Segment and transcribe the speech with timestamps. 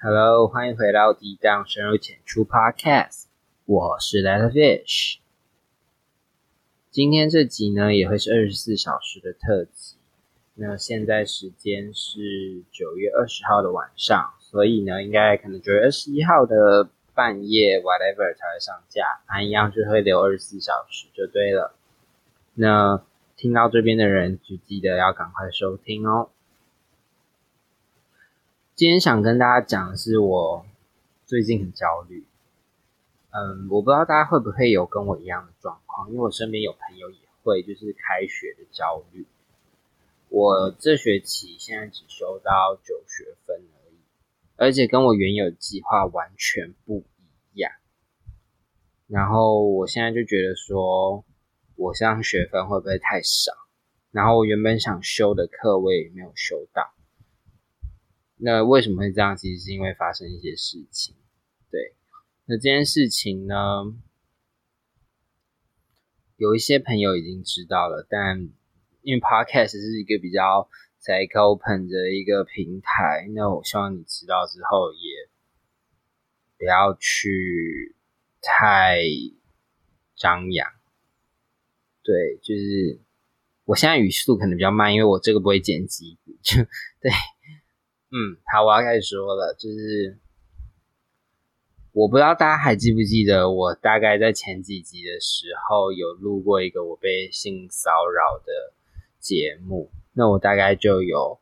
[0.00, 3.24] Hello，欢迎回到低档深入浅出 Podcast，
[3.64, 5.16] 我是 Letter Fish。
[6.88, 9.96] 今天这集呢也会是二十四小时的特辑。
[10.54, 21.74] 那现在时间是九月二十号的晚上，所以呢应该可能九月二十一号的半夜 whatever 才会上架，它一样就会留二十四小时就对了。
[22.54, 23.02] 那
[23.36, 26.30] 听到这边的人就记得要赶快收听哦。
[28.78, 30.64] 今天想跟大家讲的是我
[31.26, 32.24] 最近很焦虑，
[33.30, 39.26] 嗯，我不知道大家会不会有跟我一样的状况，因为我身边有朋友也会，就是开学的焦虑。
[40.28, 43.96] 我这学期现在只修到九学分而已，
[44.54, 47.02] 而且跟我原有计划完全不
[47.52, 47.72] 一样。
[49.08, 51.24] 然后我现在就觉得说，
[51.74, 53.50] 我上学分会不会太少？
[54.12, 56.92] 然后我原本想修的课我也没有修到。
[58.40, 59.36] 那为什么会这样？
[59.36, 61.16] 其实是因为发生一些事情。
[61.70, 61.92] 对，
[62.46, 63.92] 那这件事情呢，
[66.36, 68.48] 有一些朋友已经知道了，但
[69.02, 70.68] 因为 Podcast 是一个比较
[70.98, 75.28] 在 open 的一个平台，那我希望你知道之后也
[76.56, 77.96] 不要去
[78.40, 79.00] 太
[80.14, 80.70] 张扬。
[82.04, 83.00] 对，就是
[83.64, 86.62] 我现在语速可能比较慢，因为我这个不会剪辑，就
[87.00, 87.10] 对。
[88.10, 90.16] 嗯，好，我要开始说了，就是
[91.92, 98.72] 我不知道大家还记不记得，我大概在前几集的时候有录过一个我被性骚扰的
[99.20, 101.38] 节目，那我大概就有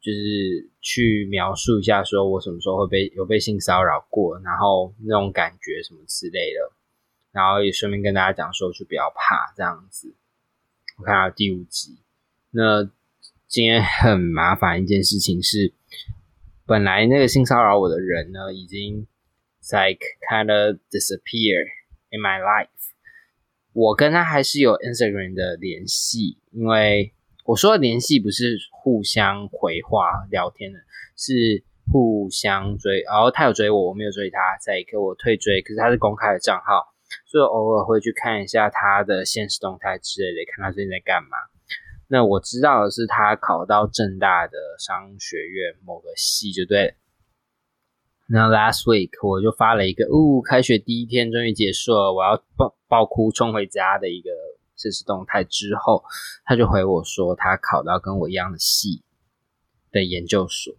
[0.00, 6.70] 就是去描述一下，说我什么时候会被有被性骚扰过，然后那种感觉什么之类的，
[7.32, 10.14] 然后也顺便跟大家讲说，就不要怕这样子。
[10.98, 11.98] 我看到第五集，
[12.52, 12.88] 那。
[13.54, 15.72] 今天很麻烦一件事情是，
[16.66, 19.06] 本来那个性骚扰我的人呢，已经
[19.70, 21.62] like kind of disappear
[22.10, 22.66] in my life。
[23.72, 27.12] 我跟他还是有 Instagram 的联系，因为
[27.44, 30.80] 我说的联系不是互相回话聊天的，
[31.16, 31.62] 是
[31.92, 33.02] 互相追。
[33.02, 35.62] 然后他有追我，我没有追他，在给我退追。
[35.62, 36.92] 可是他是公开的账号，
[37.24, 41.38] 所以偶尔会去看一下他的现实动态之类的，看他最近在干嘛。
[42.06, 46.96] 那我知道的是，他考到正大的商学院某个系，就对。
[48.26, 54.30] 那 last week 我就发了一个，呜，开学第一天终于结束了，我要爆爆哭冲回家的一个
[54.76, 56.04] 现实动态之后，
[56.44, 59.02] 他就回我说，他考到跟我一样的系
[59.90, 60.74] 的研究所。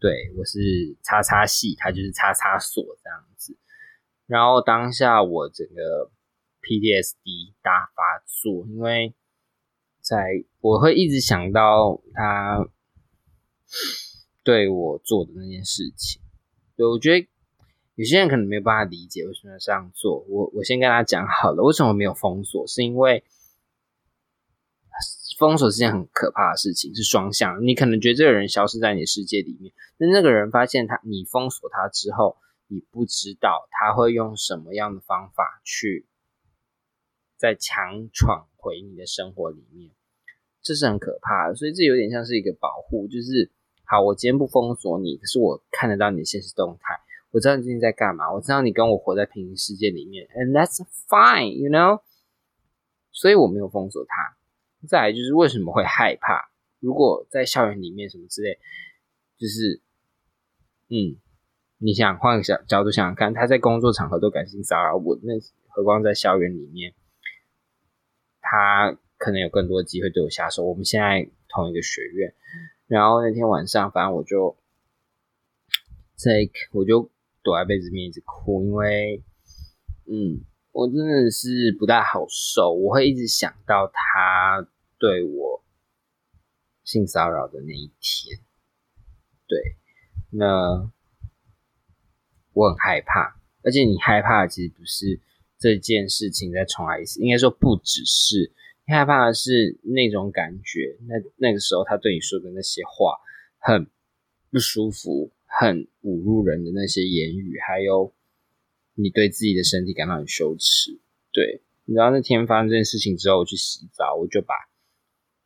[0.00, 0.58] 对我是
[1.02, 3.56] 叉叉系，他就是叉叉所这样子。
[4.26, 6.10] 然后当下我整个
[6.62, 9.14] PTSD 大发作，因为。
[10.10, 12.68] 在我会一直想到他
[14.42, 16.20] 对我做的那件事情，
[16.74, 17.28] 对我觉得
[17.94, 20.24] 有些人可能没有办法理解为什么要这样做。
[20.28, 22.66] 我我先跟他讲好了，为什么没有封锁？
[22.66, 23.22] 是因为
[25.38, 27.64] 封锁是件很可怕的事情，是双向。
[27.64, 36.08] 你可能觉得这个人消失在你的世界里面，但那个人发现他你封锁他之后，你不知道他会用什么样的方法去
[37.36, 39.92] 在强闯回你的生活里面。
[40.62, 43.50] 这是很可怕的，所以这有点像是一个保护，就是
[43.84, 47.00] 好，我今天不封锁你，可是我看得到你的现实动态，
[47.30, 52.02] 我知道你最近在干嘛，我知道你跟我活在平行世界里面，and that's fine，you know，
[53.10, 54.36] 所以我没有封锁他。
[54.86, 56.50] 再来就是为什么会害怕？
[56.78, 58.58] 如果在校园里面什么之类，
[59.38, 59.80] 就是，
[60.88, 61.16] 嗯，
[61.78, 65.32] 你想换个角角度想想看，他在工作场合都敢性骚扰我，那
[65.68, 66.92] 何况在校园里面，
[68.40, 68.98] 他。
[69.20, 70.64] 可能有更多机会对我下手。
[70.64, 72.34] 我们现在同一个学院，
[72.86, 74.56] 然后那天晚上，反正我就
[76.14, 77.10] 在，我就
[77.42, 79.22] 躲在被子里面一直哭，因为，
[80.06, 80.40] 嗯，
[80.72, 82.72] 我真的是不大好受。
[82.72, 84.66] 我会一直想到他
[84.98, 85.62] 对我
[86.82, 88.38] 性骚扰的那一天，
[89.46, 89.76] 对，
[90.30, 90.90] 那
[92.54, 93.38] 我很害怕。
[93.62, 95.20] 而且你害怕，其实不是
[95.58, 98.54] 这件事情再重来一次，应该说不只是。
[98.90, 103.16] 害怕的是那种感觉，那那个时候他对你说的那些话
[103.58, 103.86] 很
[104.50, 108.12] 不舒服，很侮辱人的那些言语，还有
[108.94, 110.98] 你对自己的身体感到很羞耻。
[111.32, 114.54] 对，你知道那天发生这件事情之后，我去洗澡，我就把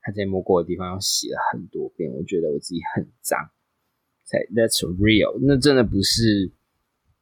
[0.00, 3.50] 他在摸过的地方洗了很多遍，我觉得我自己很脏。
[4.24, 6.52] 才 That's real，那真的不是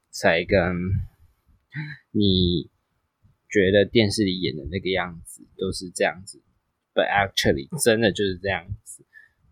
[0.09, 0.57] 才跟
[2.11, 2.69] 你。
[3.51, 6.41] 觉得电视里演的那个样子都是这样子
[6.95, 9.03] ，But actually 真的就是这样子，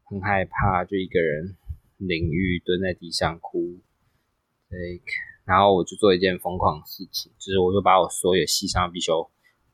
[0.05, 1.57] 很害怕，就一个人
[1.97, 3.81] 淋雨蹲在地上哭。
[4.69, 5.01] 对，
[5.43, 9.29] 然后我就做一件疯狂的事情，就是我就把我所有系上必修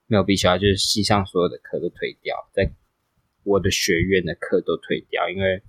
[0.08, 2.72] 没有必修啊，就是系上所有的课都退掉，在
[3.44, 5.62] 我的学院的课都退掉，因为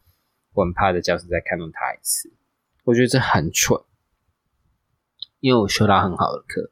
[0.55, 2.33] 我很怕在教室再看到他一次。
[2.85, 3.83] 我觉得这很蠢，
[5.41, 6.71] 因为我修到很好的课，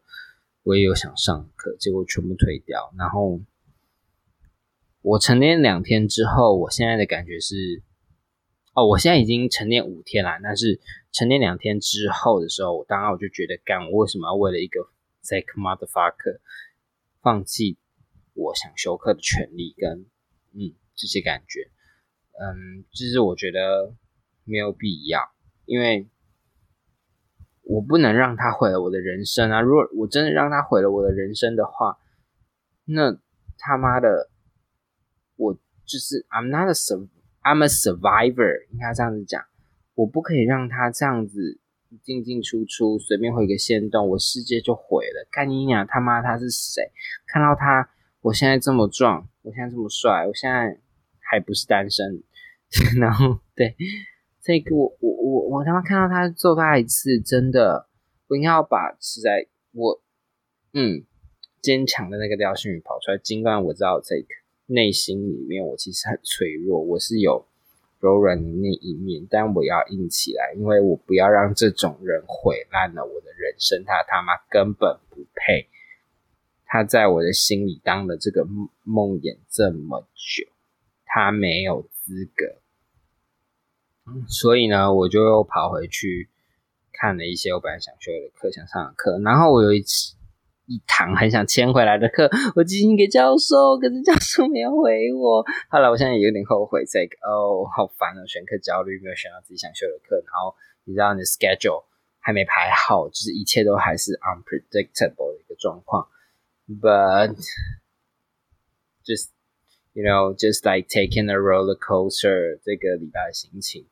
[0.65, 2.93] 我也有想上课，结果全部退掉。
[2.99, 3.41] 然后
[5.03, 7.83] 我晨练两天之后，我现在的感觉是，
[8.75, 10.31] 哦，我现在已经晨练五天了。
[10.43, 10.81] 但是
[11.13, 14.81] 晨练两天之后的时候，我当然我就觉得，干，我为什么要为了一个
[15.23, 16.41] sick motherfucker
[17.21, 17.77] 放弃
[18.33, 20.07] 我想休课的权利跟
[20.53, 21.71] 嗯这些感觉？
[22.41, 23.95] 嗯，就是我觉得
[24.45, 25.21] 没有必要。
[25.67, 26.09] 因为
[27.65, 29.61] 我不能让他毁了我的人生啊！
[29.61, 31.99] 如果我真的让他毁了我的人生的话，
[32.85, 33.17] 那
[33.57, 34.29] 他妈的，
[35.37, 35.55] 我
[35.87, 37.09] 就是 I'm not a sur
[37.43, 39.43] I'm a survivor，应该这样子讲。
[39.95, 41.59] 我不可以让他这样子
[42.03, 45.27] 进进出出，随便回个线动，我世界就毁了。
[45.31, 45.87] 干你娘！
[45.87, 46.83] 他妈他是谁？
[47.27, 47.89] 看到他，
[48.21, 50.79] 我现在这么壮，我现在这么帅，我现在
[51.21, 52.23] 还不是单身，
[53.01, 53.75] 然后对。
[54.44, 57.88] 这个我我我我他妈看到他揍他一次，真的，
[58.29, 60.02] 我应该要把是在我
[60.75, 61.02] 嗯
[61.62, 63.17] 坚强的那个廖星宇跑出来。
[63.17, 64.26] 尽管我知道这个
[64.67, 67.46] 内心里面我其实很脆弱，我是有
[68.00, 73.82] 柔软的那一面，但我要硬起来，因为我不要让这种人毁烂了我的人生。
[73.87, 75.69] 他他妈根本不配，
[76.67, 78.44] 他在我的心里当了这个
[78.82, 80.46] 梦魇这么久，
[81.06, 82.56] 他没有资格。
[84.29, 86.29] 所以呢，我就又跑回去
[86.93, 89.19] 看了一些我本来想修的课、想上的课。
[89.21, 90.15] 然后我有一次
[90.67, 95.45] 一堂很想签回来的课，我寄信给教授，可是教授没有回我。
[95.69, 100.17] 后来我现在也有点后悔，这个哦，好烦哦，选课焦虑，没有选到自己想修的课。
[100.17, 101.85] 然后你知道，你的 schedule
[102.19, 106.09] 还没排好，就是一切都还是 unpredictable 的一个状况。
[106.67, 107.37] But
[109.05, 109.29] just
[109.93, 113.87] you know, just like taking a roller coaster，这个礼拜的心情。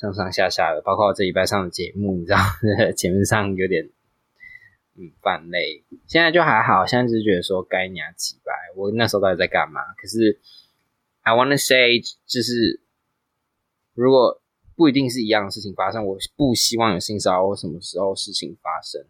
[0.00, 2.38] 上上下下的，包括这礼拜上的节目，你知道，
[2.96, 3.90] 节目上有点
[4.96, 5.84] 嗯泛累。
[6.06, 9.82] 现在就还好，现在只是觉得说该娘几百，我那时候到底在干嘛？
[10.00, 10.40] 可是
[11.20, 12.80] I wanna say，就是
[13.92, 14.40] 如果
[14.74, 19.04] 不一定是一样的事情发生，我不希望有性骚扰或什么时候事情发生。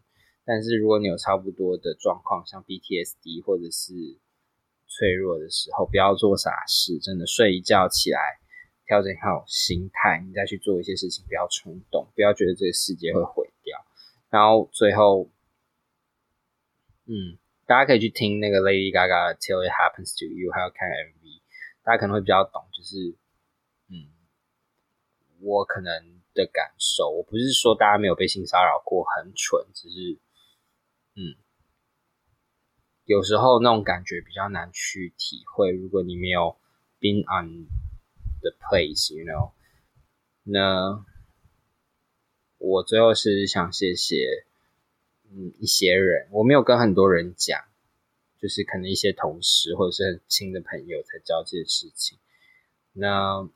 [0.45, 3.93] 但是如果你有差不多的状况，像 BTSD 或者是
[4.89, 8.40] 脆弱的时候，不要做傻事，真的睡一觉起来。
[8.91, 13.79] 调整好心态，你再去做一些事情，不要冲动，不要觉得这个世界会毁掉。
[14.31, 15.31] 然后最后，
[17.05, 21.41] 嗯，大家可以去听那个 Lady Gaga Till It Happens to You，还要看 MV，
[21.85, 22.65] 大家可能会比较懂。
[22.73, 23.15] 就是，
[23.91, 24.11] 嗯，
[25.39, 30.19] 我可能的感受，我不是说大家没有被性骚扰过很蠢，只是，
[31.15, 31.39] 嗯，
[33.05, 35.71] 有时候那种感觉比较难去体会。
[35.71, 36.57] 如果你没有
[36.99, 37.69] been on
[38.41, 39.53] The place, you know。
[40.45, 41.05] 那
[42.57, 44.47] 我最后是想谢谢，
[45.31, 47.63] 嗯，一些人，我没有跟很多人讲，
[48.41, 52.19] 就是可能一些同事或者是很亲的朋友才知道这些事情。
[52.95, 53.47] 那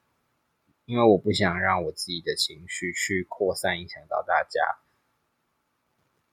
[0.85, 4.61] 因为我不想让我自己的情绪去扩散，影响到大家。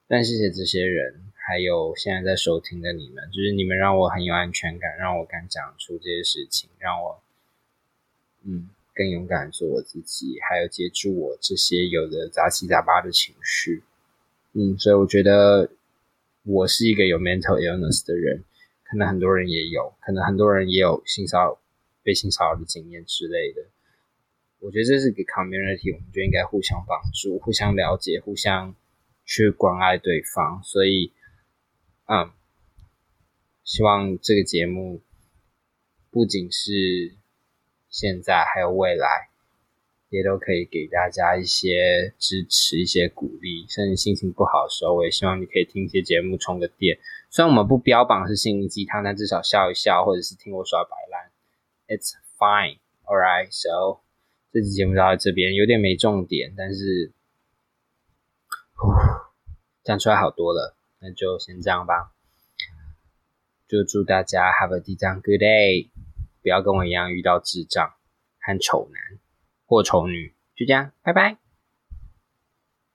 [0.08, 7.24] 但谢谢这些人，还有现在在收听的你们，就是你们让我很有安全感，让我敢讲出这些事情，让我。
[8.44, 13.84] 嗯，更勇敢做我自己，还有接住我这些有的杂七杂八的情绪。
[14.54, 15.70] 嗯，所以我觉得
[16.44, 18.44] 我是一个有 mental illness 的人，
[18.84, 21.60] 可能很多人也有，可能很多人也有性骚扰、
[22.02, 23.66] 被性骚扰的经验之类的。
[24.60, 28.76] 我觉得这是个 community，我们就应该互相帮助、互相了解、互相
[29.24, 30.64] 去关爱对方。
[30.64, 31.12] 所以，
[32.08, 32.32] 嗯，
[33.64, 35.00] 希望这个节目
[36.10, 37.21] 不仅是。
[37.92, 39.30] 现在还有未来，
[40.10, 43.68] 也都可以给大家一些支持、一些鼓励。
[43.68, 46.98] 甚至心情不好的时候，我也希望你可以听一些节目充个电。
[47.30, 51.30] 虽然我们不标榜是心灵鸡汤，但至少笑一笑，或者是听我耍白烂
[51.88, 52.80] ，It's fine。
[53.04, 54.02] All right, so
[54.54, 57.12] 这期节目就到这边，有点没重点，但是
[59.84, 62.14] 讲出来好多了，那就先这样吧。
[63.68, 65.91] 就祝大家 Have a d a good day。
[66.42, 67.94] 不要跟我一样遇到智障
[68.40, 69.20] 和丑男
[69.66, 71.41] 或丑女，就这样，拜拜。